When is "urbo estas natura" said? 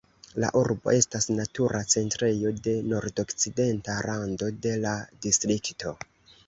0.61-1.81